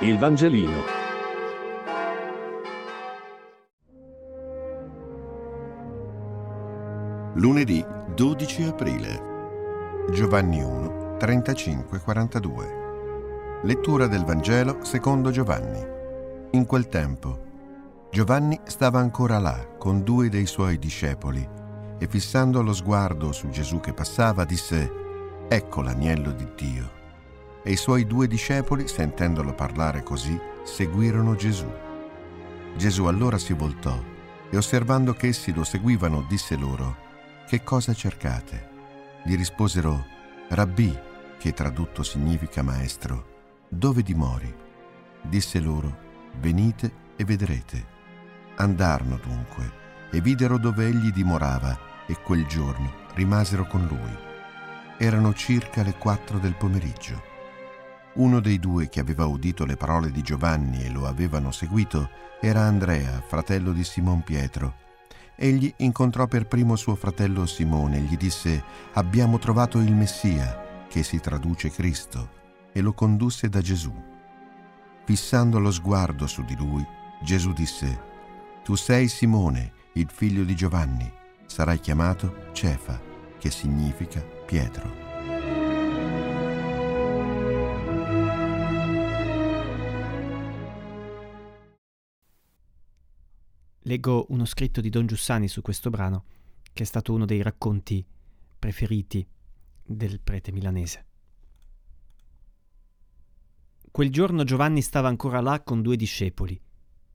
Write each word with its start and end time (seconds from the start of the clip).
Il 0.00 0.18
Vangelino. 0.18 0.82
Lunedì 7.36 7.82
12 8.14 8.64
aprile. 8.64 9.22
Giovanni 10.12 10.62
1, 10.62 11.16
35-42. 11.16 13.62
Lettura 13.62 14.06
del 14.06 14.24
Vangelo 14.24 14.84
secondo 14.84 15.30
Giovanni. 15.30 15.82
In 16.50 16.66
quel 16.66 16.88
tempo, 16.88 17.44
Giovanni 18.10 18.60
stava 18.64 18.98
ancora 18.98 19.38
là 19.38 19.66
con 19.78 20.02
due 20.02 20.28
dei 20.28 20.44
suoi 20.44 20.78
discepoli 20.78 21.48
e 21.98 22.06
fissando 22.06 22.60
lo 22.60 22.74
sguardo 22.74 23.32
su 23.32 23.48
Gesù 23.48 23.80
che 23.80 23.94
passava 23.94 24.44
disse, 24.44 24.92
Ecco 25.48 25.80
l'agnello 25.80 26.32
di 26.32 26.46
Dio 26.54 26.95
e 27.66 27.72
i 27.72 27.76
suoi 27.76 28.06
due 28.06 28.28
discepoli, 28.28 28.86
sentendolo 28.86 29.52
parlare 29.52 30.04
così, 30.04 30.40
seguirono 30.62 31.34
Gesù. 31.34 31.68
Gesù 32.76 33.06
allora 33.06 33.38
si 33.38 33.54
voltò 33.54 34.00
e 34.48 34.56
osservando 34.56 35.14
che 35.14 35.26
essi 35.26 35.52
lo 35.52 35.64
seguivano 35.64 36.24
disse 36.28 36.54
loro, 36.54 36.96
Che 37.48 37.64
cosa 37.64 37.92
cercate? 37.92 38.68
Gli 39.24 39.34
risposero, 39.34 40.06
Rabbì, 40.48 40.96
che 41.40 41.52
tradotto 41.52 42.04
significa 42.04 42.62
maestro, 42.62 43.64
dove 43.68 44.04
dimori? 44.04 44.54
Disse 45.22 45.58
loro, 45.58 46.04
Venite 46.38 46.92
e 47.16 47.24
vedrete. 47.24 47.84
Andarono 48.58 49.18
dunque 49.20 50.08
e 50.12 50.20
videro 50.20 50.56
dove 50.56 50.86
egli 50.86 51.10
dimorava 51.10 51.76
e 52.06 52.14
quel 52.22 52.46
giorno 52.46 52.92
rimasero 53.14 53.66
con 53.66 53.84
lui. 53.88 54.16
Erano 54.98 55.34
circa 55.34 55.82
le 55.82 55.96
quattro 55.96 56.38
del 56.38 56.54
pomeriggio. 56.54 57.34
Uno 58.16 58.40
dei 58.40 58.58
due 58.58 58.88
che 58.88 59.00
aveva 59.00 59.26
udito 59.26 59.66
le 59.66 59.76
parole 59.76 60.10
di 60.10 60.22
Giovanni 60.22 60.82
e 60.82 60.90
lo 60.90 61.06
avevano 61.06 61.50
seguito 61.50 62.08
era 62.40 62.62
Andrea, 62.62 63.22
fratello 63.26 63.72
di 63.72 63.84
Simon 63.84 64.22
Pietro. 64.22 64.84
Egli 65.36 65.72
incontrò 65.78 66.26
per 66.26 66.46
primo 66.46 66.76
suo 66.76 66.94
fratello 66.94 67.44
Simone 67.44 67.98
e 67.98 68.00
gli 68.00 68.16
disse 68.16 68.64
Abbiamo 68.94 69.38
trovato 69.38 69.80
il 69.80 69.94
Messia, 69.94 70.86
che 70.88 71.02
si 71.02 71.20
traduce 71.20 71.70
Cristo, 71.70 72.30
e 72.72 72.80
lo 72.80 72.94
condusse 72.94 73.50
da 73.50 73.60
Gesù. 73.60 73.92
Fissando 75.04 75.58
lo 75.58 75.70
sguardo 75.70 76.26
su 76.26 76.42
di 76.42 76.56
lui, 76.56 76.84
Gesù 77.22 77.52
disse 77.52 78.00
Tu 78.64 78.76
sei 78.76 79.08
Simone, 79.08 79.72
il 79.92 80.08
figlio 80.10 80.42
di 80.44 80.54
Giovanni, 80.56 81.12
sarai 81.44 81.80
chiamato 81.80 82.48
Cefa, 82.52 82.98
che 83.38 83.50
significa 83.50 84.20
Pietro. 84.20 84.95
Leggo 93.86 94.26
uno 94.30 94.44
scritto 94.46 94.80
di 94.80 94.90
Don 94.90 95.06
Giussani 95.06 95.46
su 95.46 95.62
questo 95.62 95.90
brano, 95.90 96.24
che 96.72 96.82
è 96.82 96.86
stato 96.86 97.12
uno 97.12 97.24
dei 97.24 97.40
racconti 97.40 98.04
preferiti 98.58 99.24
del 99.80 100.20
prete 100.20 100.50
milanese. 100.50 101.04
Quel 103.92 104.10
giorno 104.10 104.42
Giovanni 104.42 104.82
stava 104.82 105.06
ancora 105.06 105.40
là 105.40 105.62
con 105.62 105.82
due 105.82 105.94
discepoli. 105.94 106.60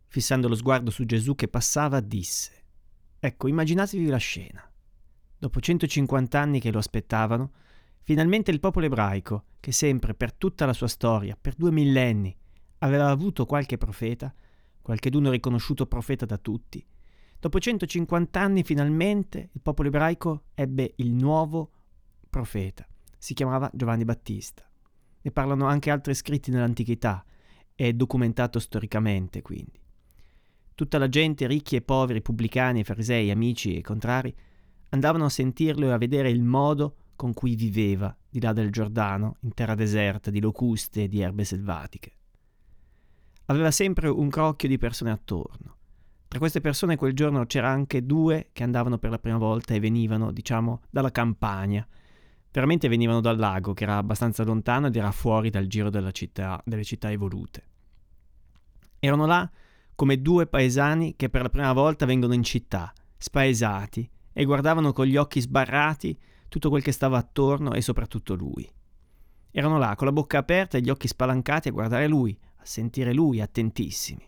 Fissando 0.07 0.47
lo 0.47 0.55
sguardo 0.55 0.91
su 0.91 1.03
Gesù 1.03 1.35
che 1.35 1.49
passava, 1.49 1.99
disse: 1.99 2.63
Ecco, 3.19 3.49
immaginatevi 3.49 4.05
la 4.05 4.15
scena. 4.15 4.71
Dopo 5.37 5.59
150 5.59 6.39
anni 6.39 6.61
che 6.61 6.71
lo 6.71 6.79
aspettavano, 6.79 7.51
finalmente 7.99 8.49
il 8.49 8.61
popolo 8.61 8.85
ebraico, 8.85 9.43
che 9.59 9.73
sempre, 9.73 10.13
per 10.13 10.31
tutta 10.31 10.65
la 10.65 10.73
sua 10.73 10.87
storia, 10.87 11.37
per 11.39 11.53
due 11.55 11.71
millenni, 11.71 12.33
aveva 12.77 13.09
avuto 13.09 13.45
qualche 13.45 13.77
profeta, 13.77 14.33
qualcheduno 14.81 15.29
riconosciuto 15.29 15.85
profeta 15.85 16.25
da 16.25 16.37
tutti. 16.37 16.85
Dopo 17.39 17.59
150 17.59 18.39
anni 18.39 18.63
finalmente 18.63 19.49
il 19.53 19.61
popolo 19.61 19.87
ebraico 19.87 20.43
ebbe 20.53 20.93
il 20.97 21.13
nuovo 21.13 21.71
profeta. 22.29 22.85
Si 23.17 23.33
chiamava 23.33 23.69
Giovanni 23.73 24.05
Battista. 24.05 24.63
Ne 25.21 25.31
parlano 25.31 25.65
anche 25.65 25.91
altri 25.91 26.13
scritti 26.13 26.51
nell'antichità, 26.51 27.23
è 27.75 27.93
documentato 27.93 28.59
storicamente 28.59 29.41
quindi. 29.41 29.79
Tutta 30.73 30.97
la 30.97 31.09
gente, 31.09 31.47
ricchi 31.47 31.75
e 31.75 31.81
poveri, 31.81 32.21
pubblicani, 32.21 32.83
farisei, 32.83 33.29
amici 33.29 33.75
e 33.75 33.81
contrari, 33.81 34.35
andavano 34.89 35.25
a 35.25 35.29
sentirlo 35.29 35.87
e 35.87 35.91
a 35.91 35.97
vedere 35.97 36.29
il 36.29 36.41
modo 36.41 36.95
con 37.15 37.33
cui 37.33 37.55
viveva 37.55 38.15
di 38.27 38.41
là 38.41 38.51
del 38.51 38.71
Giordano, 38.71 39.37
in 39.41 39.53
terra 39.53 39.75
deserta, 39.75 40.31
di 40.31 40.39
locuste 40.39 41.03
e 41.03 41.07
di 41.07 41.21
erbe 41.21 41.43
selvatiche 41.43 42.13
aveva 43.51 43.71
sempre 43.71 44.07
un 44.09 44.29
crocchio 44.29 44.67
di 44.67 44.77
persone 44.77 45.11
attorno. 45.11 45.77
Tra 46.27 46.39
queste 46.39 46.61
persone 46.61 46.95
quel 46.95 47.13
giorno 47.13 47.45
c'era 47.45 47.69
anche 47.69 48.05
due 48.05 48.49
che 48.53 48.63
andavano 48.63 48.97
per 48.97 49.09
la 49.09 49.19
prima 49.19 49.37
volta 49.37 49.73
e 49.73 49.79
venivano, 49.79 50.31
diciamo, 50.31 50.81
dalla 50.89 51.11
campagna. 51.11 51.85
Veramente 52.49 52.87
venivano 52.87 53.19
dal 53.19 53.37
lago, 53.37 53.73
che 53.73 53.83
era 53.83 53.97
abbastanza 53.97 54.43
lontano 54.43 54.87
ed 54.87 54.95
era 54.95 55.11
fuori 55.11 55.49
dal 55.49 55.67
giro 55.67 55.89
città, 56.11 56.61
delle 56.65 56.83
città 56.83 57.11
evolute. 57.11 57.67
Erano 58.99 59.25
là 59.25 59.49
come 59.93 60.21
due 60.21 60.47
paesani 60.47 61.15
che 61.15 61.29
per 61.29 61.41
la 61.41 61.49
prima 61.49 61.73
volta 61.73 62.05
vengono 62.05 62.33
in 62.33 62.43
città, 62.43 62.93
spaesati, 63.17 64.09
e 64.33 64.45
guardavano 64.45 64.93
con 64.93 65.05
gli 65.05 65.17
occhi 65.17 65.41
sbarrati 65.41 66.17
tutto 66.47 66.69
quel 66.69 66.81
che 66.81 66.91
stava 66.91 67.17
attorno 67.17 67.73
e 67.73 67.81
soprattutto 67.81 68.33
lui. 68.33 68.69
Erano 69.51 69.77
là 69.77 69.95
con 69.95 70.07
la 70.07 70.13
bocca 70.13 70.37
aperta 70.37 70.77
e 70.77 70.81
gli 70.81 70.89
occhi 70.89 71.07
spalancati 71.07 71.67
a 71.67 71.71
guardare 71.71 72.07
lui, 72.07 72.37
a 72.61 72.65
sentire 72.65 73.11
lui 73.13 73.41
attentissimi. 73.41 74.23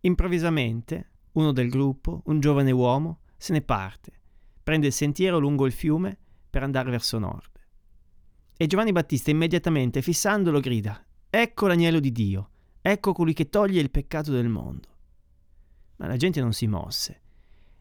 Improvvisamente 0.00 1.10
uno 1.32 1.52
del 1.52 1.68
gruppo, 1.68 2.22
un 2.26 2.40
giovane 2.40 2.70
uomo, 2.70 3.20
se 3.36 3.52
ne 3.52 3.60
parte, 3.60 4.12
prende 4.62 4.86
il 4.86 4.92
sentiero 4.92 5.38
lungo 5.38 5.66
il 5.66 5.72
fiume 5.72 6.16
per 6.48 6.62
andare 6.62 6.90
verso 6.90 7.18
nord. 7.18 7.50
E 8.56 8.66
Giovanni 8.66 8.92
Battista 8.92 9.30
immediatamente, 9.30 10.00
fissandolo, 10.00 10.60
grida: 10.60 11.04
Ecco 11.28 11.66
l'agnello 11.66 12.00
di 12.00 12.12
Dio, 12.12 12.50
ecco 12.80 13.12
colui 13.12 13.34
che 13.34 13.50
toglie 13.50 13.82
il 13.82 13.90
peccato 13.90 14.32
del 14.32 14.48
mondo. 14.48 14.88
Ma 15.96 16.06
la 16.06 16.16
gente 16.16 16.40
non 16.40 16.54
si 16.54 16.66
mosse. 16.66 17.20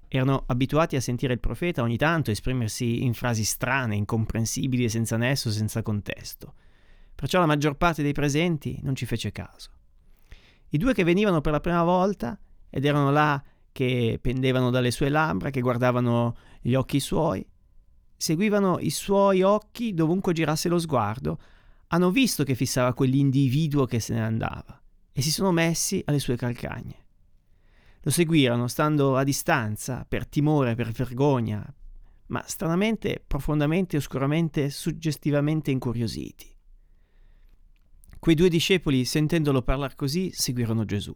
Erano 0.10 0.44
abituati 0.48 0.98
a 0.98 1.02
sentire 1.02 1.34
il 1.34 1.40
profeta 1.40 1.82
ogni 1.82 1.98
tanto 1.98 2.32
esprimersi 2.32 3.04
in 3.04 3.14
frasi 3.14 3.46
strane, 3.46 3.96
incomprensibili 3.96 4.84
e 4.84 4.90
senza 4.90 5.16
nesso, 5.16 5.52
senza 5.52 5.82
contesto. 5.82 6.54
Perciò 7.16 7.40
la 7.40 7.46
maggior 7.46 7.76
parte 7.78 8.04
dei 8.04 8.14
presenti 8.14 8.80
non 8.84 8.96
ci 8.96 9.06
fece 9.06 9.32
caso. 9.32 9.72
I 10.70 10.78
due 10.78 10.94
che 10.94 11.04
venivano 11.04 11.42
per 11.42 11.54
la 11.54 11.62
prima 11.62 11.84
volta 11.84 12.38
ed 12.70 12.84
erano 12.86 13.10
là 13.12 13.42
che 13.72 14.20
pendevano 14.22 14.70
dalle 14.70 14.92
sue 14.92 15.10
labbra, 15.10 15.50
che 15.50 15.62
guardavano 15.62 16.36
gli 16.62 16.76
occhi 16.76 17.00
suoi, 17.00 17.46
seguivano 18.18 18.80
i 18.80 18.90
suoi 18.90 19.42
occhi 19.42 19.94
dovunque 19.94 20.34
girasse 20.34 20.70
lo 20.70 20.80
sguardo, 20.80 21.40
hanno 21.88 22.10
visto 22.12 22.44
che 22.44 22.56
fissava 22.56 22.94
quell'individuo 22.94 23.86
che 23.86 24.00
se 24.00 24.14
ne 24.14 24.24
andava 24.24 24.82
e 25.12 25.22
si 25.22 25.32
sono 25.32 25.52
messi 25.52 26.02
alle 26.06 26.20
sue 26.20 26.36
calcagne. 26.36 27.06
Lo 28.02 28.12
seguirono 28.12 28.68
stando 28.68 29.18
a 29.18 29.24
distanza, 29.24 30.06
per 30.08 30.28
timore, 30.28 30.76
per 30.76 30.92
vergogna, 30.92 31.66
ma 32.28 32.44
stranamente, 32.46 33.24
profondamente, 33.26 33.98
oscuramente, 33.98 34.70
suggestivamente 34.70 35.72
incuriositi. 35.72 36.55
Quei 38.26 38.36
due 38.36 38.50
discepoli, 38.50 39.06
sentendolo 39.06 39.62
parlare 39.62 39.94
così, 39.94 40.32
seguirono 40.34 40.84
Gesù. 40.84 41.16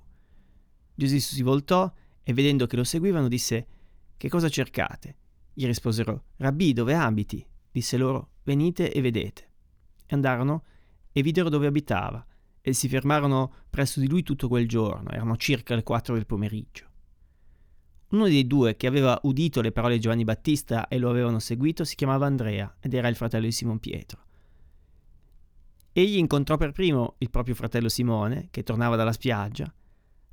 Gesù 0.93 1.17
si 1.17 1.41
voltò 1.41 1.91
e 2.21 2.33
vedendo 2.33 2.67
che 2.67 2.75
lo 2.75 2.83
seguivano 2.83 3.27
disse 3.27 3.67
Che 4.15 4.29
cosa 4.29 4.47
cercate? 4.47 5.15
Gli 5.51 5.65
risposero 5.65 6.25
Rabbì, 6.35 6.71
dove 6.71 6.93
abiti? 6.93 7.43
Disse 7.71 7.97
loro 7.97 8.33
Venite 8.43 8.93
e 8.93 9.01
vedete. 9.01 9.49
E 10.05 10.13
andarono 10.13 10.63
e 11.11 11.23
videro 11.23 11.49
dove 11.49 11.65
abitava 11.65 12.23
e 12.61 12.73
si 12.73 12.87
fermarono 12.87 13.53
presso 13.71 13.99
di 13.99 14.07
lui 14.07 14.21
tutto 14.21 14.47
quel 14.47 14.67
giorno, 14.67 15.09
erano 15.09 15.35
circa 15.35 15.73
le 15.73 15.81
quattro 15.81 16.13
del 16.13 16.27
pomeriggio. 16.27 16.85
Uno 18.09 18.27
dei 18.27 18.45
due 18.45 18.75
che 18.75 18.85
aveva 18.85 19.19
udito 19.23 19.61
le 19.61 19.71
parole 19.71 19.95
di 19.95 20.01
Giovanni 20.01 20.25
Battista 20.25 20.87
e 20.87 20.99
lo 20.99 21.09
avevano 21.09 21.39
seguito 21.39 21.83
si 21.85 21.95
chiamava 21.95 22.27
Andrea 22.27 22.77
ed 22.79 22.93
era 22.93 23.07
il 23.07 23.15
fratello 23.15 23.45
di 23.45 23.51
Simon 23.51 23.79
Pietro. 23.79 24.27
Egli 25.99 26.15
incontrò 26.15 26.55
per 26.55 26.71
primo 26.71 27.15
il 27.17 27.29
proprio 27.29 27.55
fratello 27.55 27.89
Simone, 27.89 28.47
che 28.51 28.63
tornava 28.63 28.95
dalla 28.95 29.11
spiaggia, 29.11 29.69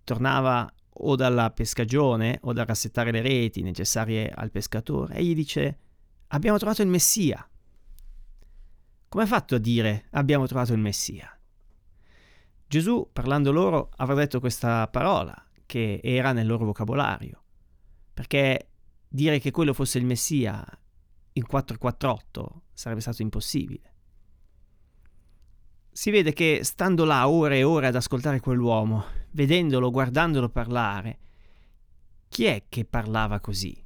tornava 0.04 0.72
o 0.98 1.16
dalla 1.16 1.50
pescagione 1.50 2.38
o 2.42 2.52
da 2.52 2.64
rassettare 2.64 3.10
le 3.10 3.20
reti 3.20 3.62
necessarie 3.62 4.30
al 4.30 4.52
pescatore, 4.52 5.16
e 5.16 5.24
gli 5.24 5.34
dice 5.34 5.78
abbiamo 6.28 6.56
trovato 6.56 6.82
il 6.82 6.88
Messia. 6.88 7.44
Come 9.08 9.24
ha 9.24 9.26
fatto 9.26 9.56
a 9.56 9.58
dire 9.58 10.06
abbiamo 10.10 10.46
trovato 10.46 10.72
il 10.72 10.78
Messia? 10.78 11.36
Gesù, 12.68 13.08
parlando 13.12 13.50
loro, 13.50 13.90
avrà 13.96 14.14
detto 14.14 14.38
questa 14.38 14.86
parola 14.86 15.34
che 15.66 16.00
era 16.00 16.30
nel 16.30 16.46
loro 16.46 16.64
vocabolario, 16.64 17.42
perché 18.14 18.68
dire 19.08 19.40
che 19.40 19.50
quello 19.50 19.72
fosse 19.72 19.98
il 19.98 20.06
Messia 20.06 20.64
in 21.32 21.44
448 21.44 22.62
sarebbe 22.72 23.00
stato 23.00 23.22
impossibile. 23.22 23.94
Si 25.96 26.10
vede 26.10 26.34
che 26.34 26.60
stando 26.62 27.06
là 27.06 27.26
ore 27.26 27.56
e 27.56 27.62
ore 27.62 27.86
ad 27.86 27.94
ascoltare 27.94 28.38
quell'uomo, 28.38 29.06
vedendolo, 29.30 29.90
guardandolo 29.90 30.50
parlare, 30.50 31.18
chi 32.28 32.44
è 32.44 32.64
che 32.68 32.84
parlava 32.84 33.40
così? 33.40 33.82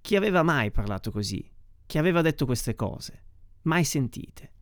Chi 0.00 0.14
aveva 0.14 0.44
mai 0.44 0.70
parlato 0.70 1.10
così? 1.10 1.44
Chi 1.86 1.98
aveva 1.98 2.22
detto 2.22 2.46
queste 2.46 2.76
cose? 2.76 3.24
Mai 3.62 3.82
sentite? 3.82 4.52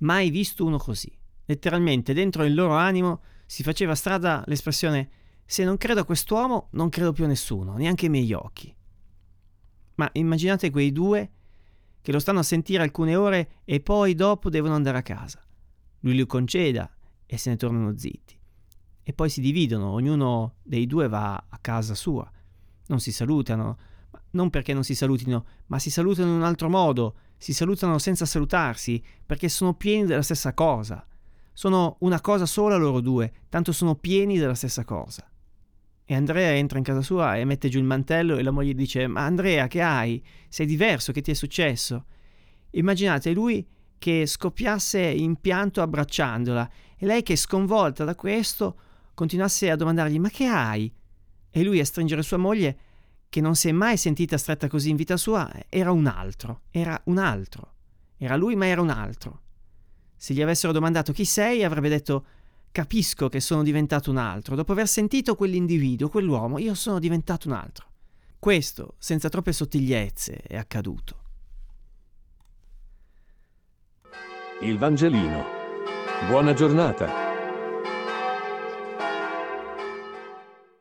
Mai 0.00 0.28
visto 0.28 0.66
uno 0.66 0.76
così? 0.76 1.10
Letteralmente 1.46 2.12
dentro 2.12 2.44
il 2.44 2.52
loro 2.52 2.74
animo 2.74 3.22
si 3.46 3.62
faceva 3.62 3.94
strada 3.94 4.44
l'espressione 4.48 5.08
se 5.46 5.64
non 5.64 5.78
credo 5.78 6.00
a 6.00 6.04
quest'uomo 6.04 6.68
non 6.72 6.90
credo 6.90 7.12
più 7.12 7.24
a 7.24 7.28
nessuno, 7.28 7.78
neanche 7.78 8.04
ai 8.04 8.10
miei 8.10 8.34
occhi. 8.34 8.76
Ma 9.94 10.10
immaginate 10.12 10.68
quei 10.68 10.92
due 10.92 11.30
che 12.02 12.12
lo 12.12 12.18
stanno 12.18 12.40
a 12.40 12.42
sentire 12.42 12.82
alcune 12.82 13.16
ore 13.16 13.62
e 13.64 13.80
poi 13.80 14.14
dopo 14.14 14.50
devono 14.50 14.74
andare 14.74 14.98
a 14.98 15.02
casa. 15.02 15.42
Lui 16.02 16.14
li 16.14 16.26
conceda 16.26 16.90
e 17.26 17.36
se 17.38 17.50
ne 17.50 17.56
tornano 17.56 17.96
zitti. 17.96 18.38
E 19.02 19.12
poi 19.12 19.28
si 19.28 19.40
dividono, 19.40 19.90
ognuno 19.90 20.54
dei 20.62 20.86
due 20.86 21.08
va 21.08 21.34
a 21.34 21.58
casa 21.60 21.94
sua. 21.94 22.30
Non 22.86 23.00
si 23.00 23.10
salutano, 23.10 23.78
non 24.32 24.50
perché 24.50 24.72
non 24.72 24.84
si 24.84 24.94
salutino, 24.94 25.44
ma 25.66 25.78
si 25.78 25.90
salutano 25.90 26.30
in 26.30 26.36
un 26.36 26.42
altro 26.44 26.68
modo, 26.68 27.16
si 27.36 27.52
salutano 27.52 27.98
senza 27.98 28.26
salutarsi, 28.26 29.02
perché 29.26 29.48
sono 29.48 29.74
pieni 29.74 30.06
della 30.06 30.22
stessa 30.22 30.54
cosa. 30.54 31.04
Sono 31.52 31.96
una 32.00 32.20
cosa 32.20 32.46
sola 32.46 32.76
loro 32.76 33.00
due, 33.00 33.32
tanto 33.48 33.72
sono 33.72 33.96
pieni 33.96 34.38
della 34.38 34.54
stessa 34.54 34.84
cosa. 34.84 35.28
E 36.04 36.14
Andrea 36.14 36.54
entra 36.54 36.78
in 36.78 36.84
casa 36.84 37.02
sua 37.02 37.36
e 37.36 37.44
mette 37.44 37.68
giù 37.68 37.78
il 37.78 37.84
mantello 37.84 38.36
e 38.36 38.42
la 38.42 38.50
moglie 38.50 38.74
dice: 38.74 39.06
Ma 39.06 39.24
Andrea, 39.24 39.66
che 39.68 39.82
hai? 39.82 40.22
Sei 40.48 40.66
diverso, 40.66 41.12
che 41.12 41.20
ti 41.20 41.30
è 41.30 41.34
successo? 41.34 42.06
Immaginate 42.70 43.32
lui 43.32 43.66
che 44.02 44.26
scoppiasse 44.26 45.00
in 45.00 45.36
pianto 45.36 45.80
abbracciandola 45.80 46.68
e 46.96 47.06
lei 47.06 47.22
che 47.22 47.36
sconvolta 47.36 48.02
da 48.02 48.16
questo 48.16 48.76
continuasse 49.14 49.70
a 49.70 49.76
domandargli: 49.76 50.18
Ma 50.18 50.28
che 50.28 50.46
hai? 50.46 50.92
E 51.48 51.62
lui 51.62 51.78
a 51.78 51.84
stringere 51.84 52.24
sua 52.24 52.36
moglie 52.36 52.78
che 53.28 53.40
non 53.40 53.54
si 53.54 53.68
è 53.68 53.72
mai 53.72 53.96
sentita 53.96 54.36
stretta 54.36 54.66
così 54.66 54.90
in 54.90 54.96
vita 54.96 55.16
sua, 55.16 55.48
era 55.68 55.92
un 55.92 56.06
altro, 56.06 56.62
era 56.72 57.00
un 57.04 57.18
altro. 57.18 57.74
Era 58.16 58.34
lui, 58.34 58.56
ma 58.56 58.66
era 58.66 58.80
un 58.80 58.90
altro. 58.90 59.40
Se 60.16 60.34
gli 60.34 60.42
avessero 60.42 60.72
domandato 60.72 61.12
chi 61.12 61.24
sei, 61.24 61.62
avrebbe 61.62 61.88
detto 61.88 62.24
capisco 62.72 63.28
che 63.28 63.38
sono 63.38 63.62
diventato 63.62 64.10
un 64.10 64.16
altro. 64.16 64.56
Dopo 64.56 64.72
aver 64.72 64.88
sentito 64.88 65.36
quell'individuo, 65.36 66.08
quell'uomo, 66.08 66.58
io 66.58 66.74
sono 66.74 66.98
diventato 66.98 67.46
un 67.46 67.54
altro. 67.54 67.86
Questo, 68.40 68.96
senza 68.98 69.28
troppe 69.28 69.52
sottigliezze, 69.52 70.42
è 70.42 70.56
accaduto. 70.56 71.21
Il 74.64 74.78
Vangelino. 74.78 75.44
Buona 76.28 76.54
giornata. 76.54 77.21